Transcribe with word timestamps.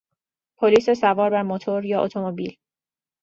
پلیس 0.57 0.89
سوار 0.89 1.29
بر 1.31 1.41
موتور 1.43 1.85
یا 1.85 2.03
اتومبیل 2.03 2.53